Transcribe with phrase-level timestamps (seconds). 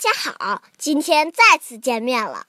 [0.00, 2.46] 家好，今天再次见面了。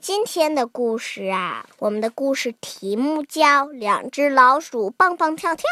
[0.00, 5.64] 今天的故事啊，我们的故事题目叫《两只老鼠蹦蹦跳跳》。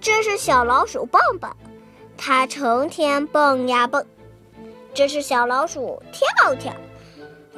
[0.00, 1.56] 这是小老鼠蹦蹦，
[2.18, 4.04] 它成天蹦呀蹦。
[4.92, 6.74] 这是小老鼠跳跳，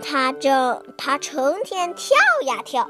[0.03, 2.87] 它正它成天跳呀跳。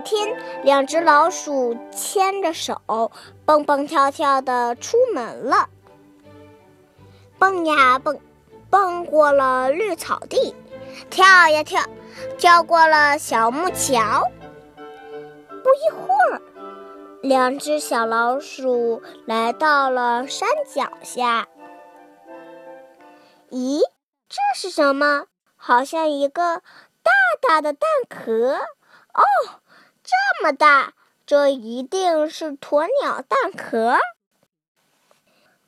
[0.00, 2.80] 天，两只老鼠牵着手，
[3.44, 5.68] 蹦蹦跳跳的出门了。
[7.38, 8.20] 蹦呀蹦，
[8.68, 10.54] 蹦过了绿草地，
[11.08, 11.82] 跳呀跳，
[12.38, 14.24] 跳过了小木桥。
[15.62, 16.42] 不一会儿，
[17.22, 21.48] 两只小老鼠来到了山脚下。
[23.50, 23.80] 咦，
[24.28, 25.26] 这是什么？
[25.56, 26.62] 好像一个
[27.02, 27.12] 大
[27.42, 28.54] 大的蛋壳
[29.12, 29.59] 哦。
[30.10, 30.94] 这么大，
[31.24, 33.96] 这一定是鸵鸟蛋壳。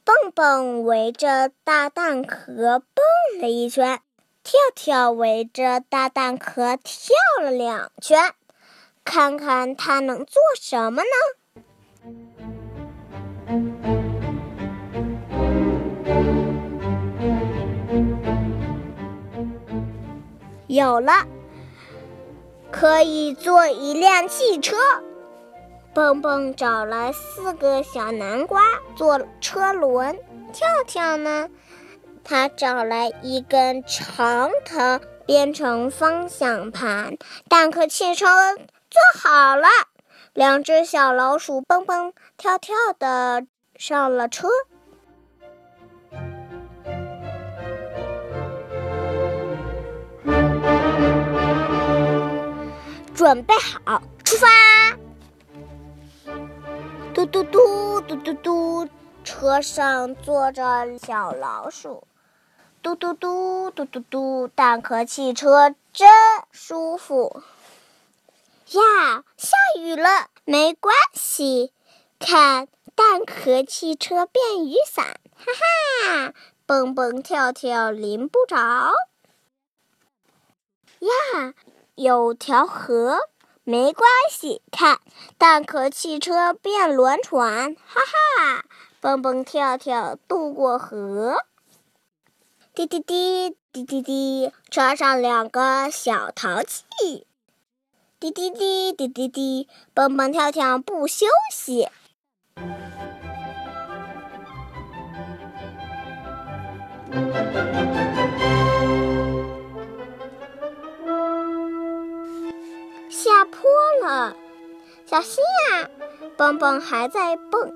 [0.02, 4.00] 蹦蹦围着大蛋壳蹦了一圈，
[4.42, 8.34] 跳跳围着大蛋壳跳了两圈，
[9.04, 11.08] 看看它能做什么呢？
[20.66, 21.12] 有了。
[22.72, 24.76] 可以做一辆汽车。
[25.94, 28.62] 蹦蹦找来四个小南瓜
[28.96, 30.18] 做车轮，
[30.52, 31.50] 跳跳呢，
[32.24, 37.18] 他找来一根长藤编成方向盘。
[37.48, 39.68] 蛋壳汽车做好了，
[40.32, 44.48] 两只小老鼠蹦蹦跳跳的上了车。
[53.32, 53.54] 准备
[53.86, 54.46] 好，出发！
[57.14, 58.88] 嘟嘟嘟嘟嘟嘟，
[59.24, 62.06] 车上坐着小老鼠。
[62.82, 66.10] 嘟嘟嘟嘟嘟嘟，蛋壳汽车真
[66.50, 67.42] 舒服。
[68.72, 71.72] 呀，下雨了，没关系，
[72.18, 75.46] 看蛋壳汽车变雨伞，哈
[76.04, 76.34] 哈，
[76.66, 78.56] 蹦蹦跳跳淋不着。
[80.98, 81.54] 呀。
[81.94, 83.18] 有条河，
[83.64, 84.62] 没关系。
[84.70, 84.98] 看，
[85.36, 88.64] 蛋壳汽车变轮船，哈哈，
[89.00, 91.44] 蹦蹦跳跳渡过河。
[92.74, 97.26] 滴滴滴，滴滴滴，车上两个小淘气。
[98.18, 101.90] 滴滴滴，滴滴滴，蹦蹦跳跳不休息。
[114.12, 114.36] 了，
[115.06, 115.88] 小心呀！
[116.36, 117.72] 蹦蹦还在蹦，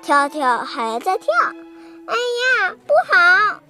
[0.00, 1.26] 跳跳还在跳。
[2.06, 3.60] 哎呀，不好！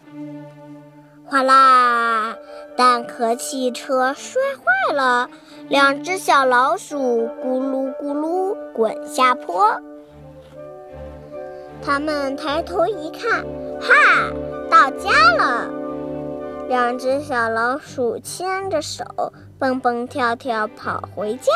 [1.27, 2.37] 哗啦，
[2.77, 5.29] 蛋壳汽车摔坏了，
[5.69, 9.81] 两只小老鼠咕噜咕噜滚下坡。
[11.83, 13.45] 他们抬头一看，
[13.81, 14.31] 哈，
[14.71, 15.69] 到家了！
[16.69, 19.05] 两只小老鼠牵着手。
[19.57, 21.53] 蹦蹦跳跳跑回家。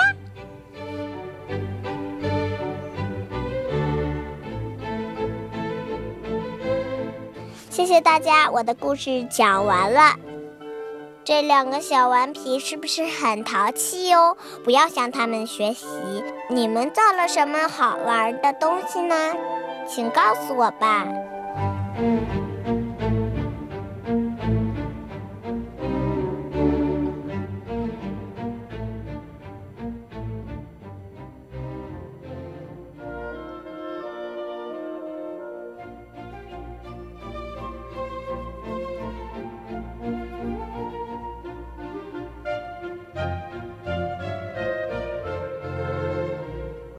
[7.78, 10.16] 谢谢大家，我的故事讲完了。
[11.22, 14.36] 这两个小顽皮是不是很淘气哟？
[14.64, 15.86] 不要向他们学习。
[16.50, 19.14] 你们造了什么好玩的东西呢？
[19.86, 21.06] 请告诉我吧。